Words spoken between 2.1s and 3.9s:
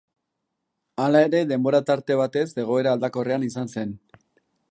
batez egoera aldakorrean izan